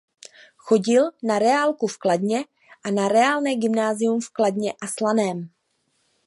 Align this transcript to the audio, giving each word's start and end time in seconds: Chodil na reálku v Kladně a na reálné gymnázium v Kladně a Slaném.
Chodil 0.57 1.11
na 1.23 1.39
reálku 1.39 1.87
v 1.87 1.97
Kladně 1.97 2.45
a 2.83 2.91
na 2.91 3.07
reálné 3.07 3.55
gymnázium 3.55 4.21
v 4.21 4.29
Kladně 4.29 4.73
a 4.81 4.87
Slaném. 4.87 5.49